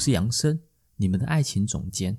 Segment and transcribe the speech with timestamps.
[0.00, 0.62] 是杨生，
[0.96, 2.18] 你们的爱情总监。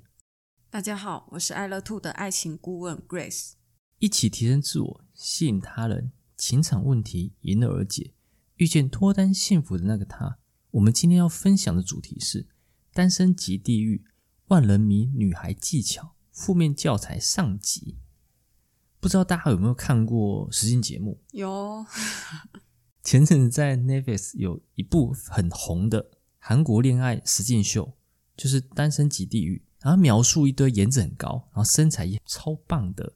[0.70, 3.54] 大家好，我是爱乐 Two 的爱情顾问 Grace。
[3.98, 8.14] 一起提升自我，吸引他人，情场问题迎刃而解，
[8.54, 10.38] 遇见脱单幸福的那个他。
[10.70, 12.44] 我们今天要分享的主题是
[12.92, 14.04] 《单身即地狱》，
[14.46, 17.98] 万人迷女孩技巧负面教材上集。
[19.00, 21.20] 不知道大家有没有看过实境节目？
[21.32, 21.84] 有。
[23.02, 26.12] 前阵子在 Netflix 有一部很红的。
[26.44, 27.96] 韩国恋爱实境秀
[28.36, 33.12] 就是《单身即地狱》，然后描述一堆颜值很高，然后身材也超棒的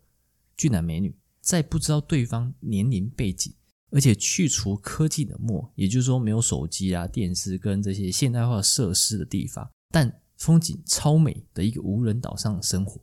[0.56, 3.52] 俊男美女，在不知道对方年龄背景，
[3.90, 13.00] 而且去除科技冷漠，也就是说没有手机啊、电视跟这些现代化设施的地方，但风景超美的一个无人岛上生活。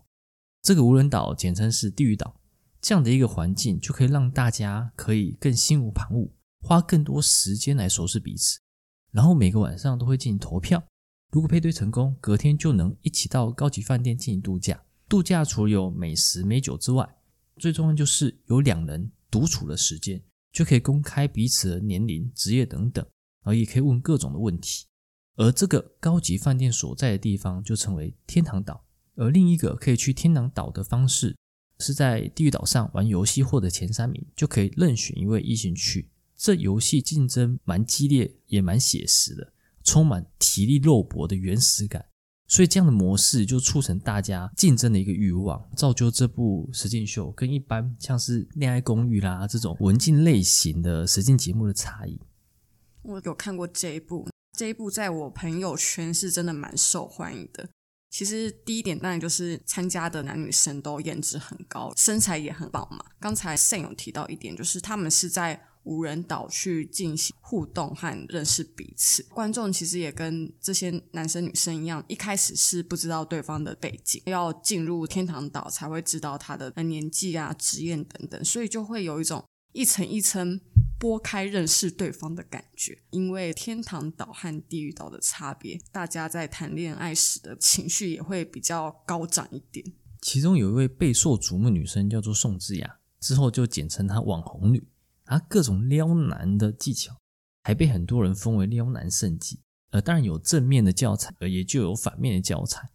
[0.61, 2.39] 这个无人岛简称是地狱岛，
[2.79, 6.29] 这样的一个环境就可以让大家可以更心无旁骛，
[6.61, 8.59] 花更多时间来熟识彼此。
[9.13, 10.83] 然后每个晚上都会进行投票，
[11.31, 14.83] 如果配对成功，隔天就能一起到高级饭店进行度假。
[15.07, 17.07] 度假除了有美食美酒之外，
[17.57, 20.19] 最重要就是有两人独处的时间，
[20.51, 23.05] 就可以公开彼此的年龄、职业等等，
[23.43, 24.85] 然后也可以问各种的问题。
[25.35, 28.83] 而这个高级饭店所在的地方就称为天堂岛，
[29.15, 31.35] 而另一个可以去天堂岛的方式，
[31.79, 36.09] 是在地狱岛上玩游戏获得前三名，就可以任选一位异性去。
[36.43, 42.05] 这游戏竞争蛮激烈，也蛮写实的，充满体力肉搏的原始感，
[42.49, 52.19] 所以这样的模式就促成大家竞争的一个欲望，造就这部实境秀跟一般像是恋爱公寓啦这种文静类型的实境节目的差异。
[53.03, 57.69] 我有看过这一部，这一部在我朋友圈是真的蛮受欢迎的。
[58.09, 63.05] 其实第一点当然就是参加的男女生都颜值很高，身材也很棒嘛。
[63.21, 65.69] 刚才 Sam 有提到一点，就是他们是在。
[65.83, 79.43] 无人岛去进行互动和认识彼此，观众其实也跟这些男生女生一样，一开始是不知道对方的背景，要进入天堂岛才会知道他的年纪啊、职业等等，所以就会有一种
[79.73, 80.59] 一层一层
[80.99, 82.97] 剥开认识对方的感觉。
[83.11, 89.85] 因为天堂岛和地狱岛的差别，大家在谈恋爱时的情绪也会比较高涨一点。
[90.21, 94.87] 其中有一位备受瞩目女生叫做宋智雅，之后就简称她网红女。
[95.25, 97.15] 啊各种撩男的技巧，
[97.63, 99.59] 还被很多人封为撩男圣迹。
[99.91, 102.89] 呃，当然有正面的教材，呃也就有反面的教材。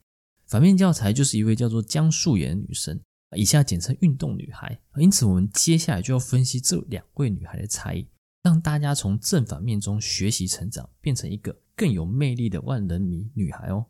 [0.47, 2.99] 反面教材就是一位叫做姜素妍的女生，
[3.37, 4.81] 以下简称运动女孩。
[4.97, 8.09] 因此，我们接下来就要分析这两位女孩的差异，
[8.43, 13.87] 让大家从正反面中学习成长，变成一个更有魅力的万人迷女孩哦。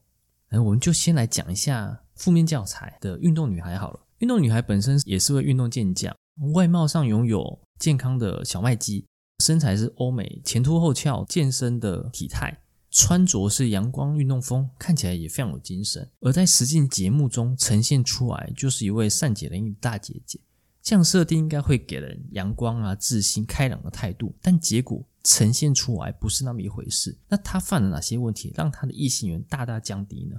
[0.50, 4.00] 那我们就先来讲一下负面教材的运动女孩好了。
[4.18, 6.14] 运动女孩本身也是位运动健将，
[6.52, 7.58] 外貌上拥有。
[7.78, 9.06] 健康的小麦肌，
[9.38, 12.60] 身材是欧美前凸后翘健身的体态，
[12.90, 16.10] 穿着是阳光运动风，看起来也非常有精神。
[16.20, 20.40] 而在实境节目中呈现出来，就是一位善解人意的大姐姐。
[20.82, 27.16] 这样设定应该会给人阳光啊、自信、开朗的态度，但结果呈现出来不是那么一回事。
[27.28, 30.36] 那她犯了哪些问题，让她的异性缘大大降低呢？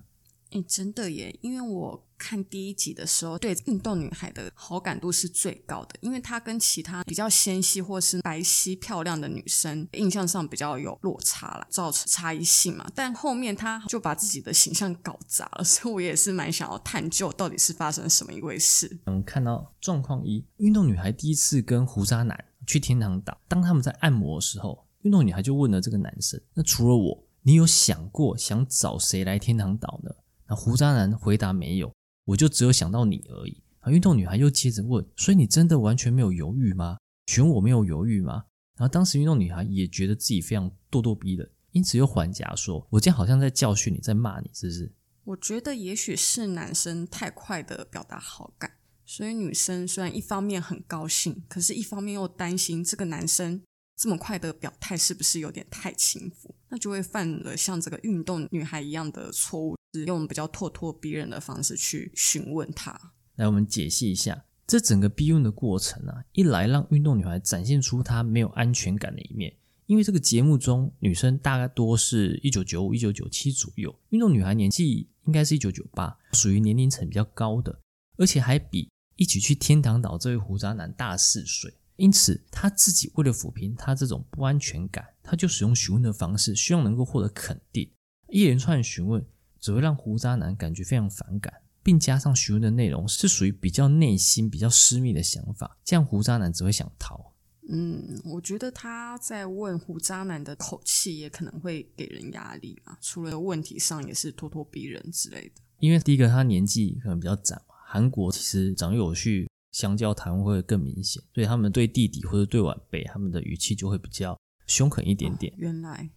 [0.52, 1.38] 诶，真的耶！
[1.42, 12.90] 因为我看第一集的时候，对运动女孩的好感度是最高的，因为她跟其他比较纤细或是白皙漂亮的女生印象上比较有落差了，造成差异性嘛。
[12.96, 19.00] 但后面她就把自己的形象搞砸了， 所以我也是蛮想要探究到底是发生什么一回事。
[19.06, 30.12] 嗯，看到状况一，运动女孩第一次跟胡渣男去天堂岛，当他们在按摩的时候，运动女孩就问了这个男生：“那除了我，你有想过想找谁来天堂岛呢？”
[30.50, 31.94] 那胡渣男回答没有，
[32.26, 33.62] 我就只有想到你而已。
[33.82, 36.98] 啊，运动女孩又接着问，所以你真的完全没有犹豫吗？
[37.28, 38.44] 选我没有犹豫吗？
[38.76, 44.92] 然后当时运动女孩也觉得自己非常咄咄逼人，因此又还价说：“我这样好像在教训你，在骂你，是不是？”
[45.26, 48.72] 我觉得也许是男生太快的表达好感，
[49.06, 53.62] 所以女生虽然一方面很高兴，可是一方面又担心这个男生
[53.96, 59.78] 这么快的表态是不是有点太轻浮，那就会犯了像这个运动女孩一样的错误。
[59.94, 63.14] 是用比较咄咄逼人的方式去询问他。
[63.36, 66.24] 来，我们解析一下这整个逼问的过程啊。
[66.34, 69.56] 一来让运动女孩展现出她没有安全感的一面，
[69.88, 77.80] 因为这个节目中女生大概多是一九九五、一九九七左右，运动女孩年纪应该是一九九八，属于年龄层比较高的，
[78.18, 81.74] 而且还比一起去天堂岛这位胡渣男大四岁。
[81.96, 87.92] 因此，他自己为了抚平他这种不安全感，他就使用询问的方式，希望能够获得肯定。
[88.30, 89.26] 一连串询问
[89.60, 91.54] 只会让胡渣男感觉非常反感，
[91.84, 97.34] 并加上询问的内容是属于比较内心、比较私密的想法，这样胡渣男只会想逃。
[97.70, 102.98] 嗯，我觉得他在问胡渣男的口气也可能会给人压力啊。
[103.02, 105.62] 除了问题上，也是咄咄逼人之类的。
[105.80, 109.48] 因为第一个，他年纪可能比较长嘛，韩国其实长幼有序。
[109.72, 114.36] 相较台湾会更明显，所以他们对弟弟或者对晚辈，他们的语气就会比较
[114.66, 115.54] 凶狠一点点。
[115.54, 116.10] 哦，原来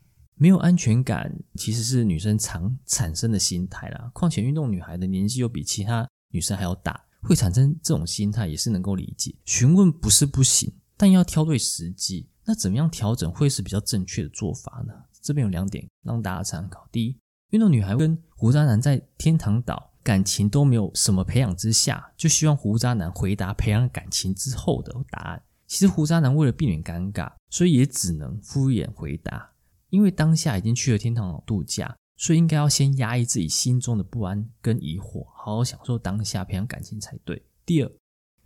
[0.42, 4.10] 没有安全感，其实是女生常产生的心态啦。
[4.12, 9.32] 况且运动女孩的年纪又比其他女生还要大，会产生这种心态也是能够理解。
[9.44, 12.28] 询问不是不行，但要挑对时机。
[12.44, 14.92] 那怎么样调整会是比较正确的做法呢？
[15.20, 17.16] 这边有两点让大家参考：第一，
[17.50, 19.92] 运动女孩跟胡渣男在天堂岛。
[20.02, 25.40] 感情都没有什么培养之下，就希望胡渣男回答培养感情之后的答案。
[25.68, 29.51] 其实胡渣男为了避免尴尬，所以也只能敷衍回答。
[29.92, 37.42] 因为当下已经去了天堂岛度假，所以应该要先压抑自己心中的不安跟疑惑，好好享受当下培养感情才对。
[37.66, 37.92] 第二，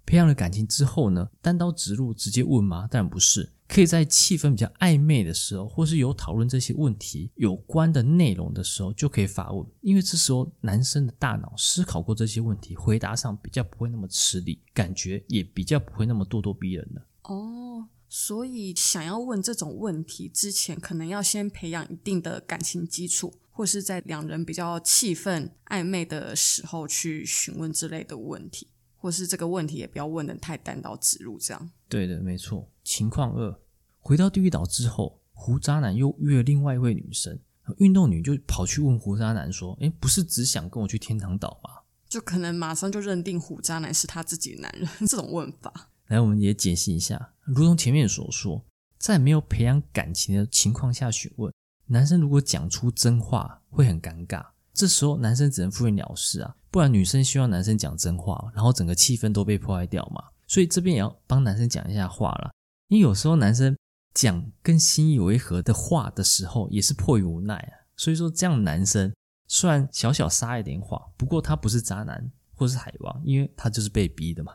[0.05, 2.89] 培养了感情之后呢，单刀直入直接问吗？
[2.91, 3.53] 当然不是。
[3.69, 9.67] 可以在气氛比较暧昧的时候，或是有讨论这些问题有关的内容的时候，就可以发问。
[9.81, 17.03] 因为这时候男生的大脑思考过这些问题，回答上比较不会那么吃力，感觉也比较不会那么咄咄逼人了。
[17.25, 17.66] 哦，
[18.09, 28.69] 所以想要问这种问题之前，可能要先培养一定的感情基础，或是在两人比较气氛暧昧的时候去询问之类的问题。
[28.99, 31.71] 或是这个问题也不要问的太单刀直入，这样。
[31.89, 32.69] 对的，没错。
[32.83, 33.57] 情况二，
[34.01, 37.39] 回到地狱岛之后，胡渣男又约了另外一位女生，
[37.77, 45.91] 运动女就跑去问胡渣男说：“哎，不是只想跟我去天堂岛吗？”就可能马上就认定胡渣男是他自己的男人， 这种问法。
[46.09, 48.65] 来，我们也解析一下，如同前面所说，
[48.99, 51.53] 在没有培养感情的情况下询问，
[51.87, 54.45] 男生如果讲出真话，会很尴尬。
[54.73, 60.23] 这时候男生只能敷衍了事啊，不然女生希望男生讲真话，然后整个气氛都被破坏掉嘛。
[60.47, 62.53] 所以这边也要帮男生讲一下话啦，
[62.89, 63.77] 因为有时候男生
[64.15, 67.73] 讲跟心意违和的话的时候，也是迫于无奈啊。
[67.97, 69.13] 所以说这样男生
[69.49, 74.53] 虽然小小撒一点谎，不过他不是渣男或是海王，因为他就是被逼的嘛。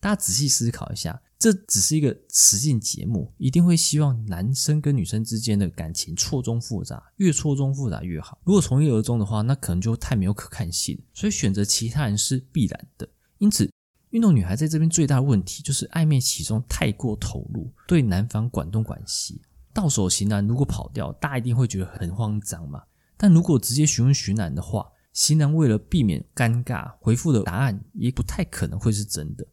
[0.00, 1.20] 大家仔细思考一下。
[1.38, 8.40] 这只是一个实境节目，一定会希望男生跟女生之间的感情错综复杂，越错综复杂越好。
[8.42, 13.08] 如果从一而终的话，那可能就太没有可看性，所以选择其他人是必然的。
[13.38, 13.70] 因此，
[14.10, 19.40] 运动女孩在这边最大的问题就是暧昧其中太过投入，对男方管东管西。
[19.72, 22.82] 到手型男如果跑掉，大家一定会觉得很慌张嘛。
[23.16, 29.46] 但如果直接询问型男的话，型男为了避免尴尬，回复的答案也不太可能会是真的。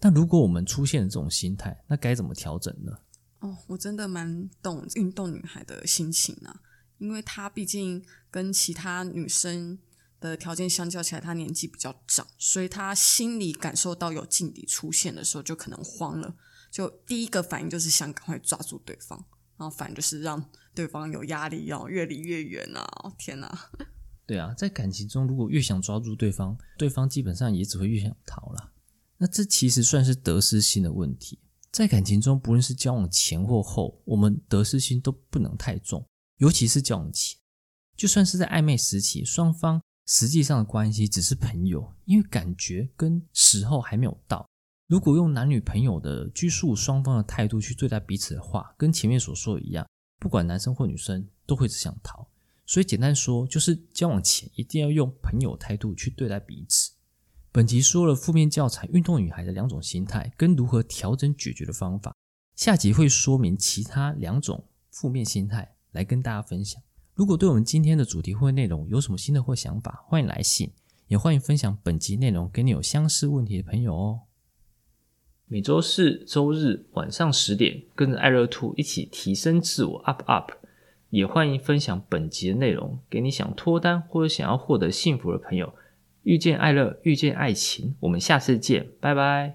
[0.00, 2.92] 但如果我们出现了这种心态，那该怎么调整呢？
[3.40, 6.60] 哦，我真的蛮懂运动女孩的心情啊，
[6.98, 9.78] 因为她毕竟跟其他女生
[10.18, 16.34] 的条件相较起来，她年纪比较长，所以她心里感受到有劲敌出现的时候，就可能慌了，
[16.70, 19.24] 就第一个反应就是想赶快抓住对方，
[19.56, 20.42] 然后反正就是让
[20.74, 23.12] 对方有压力，要越离越远啊！
[23.18, 23.70] 天哪，
[24.26, 28.72] 对啊，在感情中，如果越想抓住对方，对方基本上也只会越想逃了。
[29.22, 31.38] 那这其实算是得失心的问题，
[31.70, 36.02] 在感情中，不论是交往前或后，我们得失心都不能太重，
[36.38, 37.38] 尤其是交往前。
[37.94, 44.48] 就算是在暧昧时期，双方实际上的关系只是朋友，因为感觉跟时候还没有到。
[44.86, 49.86] 如果用男女朋友的拘束双方的态度去对待彼此的话，跟前面所说的一样，
[50.18, 52.26] 不管男生或女生都会只想逃。
[52.64, 56.89] 所以简单说，就是交往前一定要用朋友态度去对待彼此。
[57.52, 62.14] 本集说了负面教材运动女孩的两种心态跟如何调整解决的方法，
[62.54, 66.80] 下集会说明其他两种负面心态来跟大家分享。
[67.12, 70.70] 如果对我们今天的主题或内容有什么新的或想法，欢迎来信，
[71.08, 74.20] 也欢迎分享本集内容给你有相似问题的朋友哦。
[75.48, 80.52] 每周四、周日晚上十点，跟着爱乐兔一起提升自我，up up。
[81.08, 85.74] 也欢迎分享本集的内容给你想脱单或者想要获得幸福的朋友。
[86.22, 89.48] 遇见爱乐，遇见爱情，我们下次见，拜拜。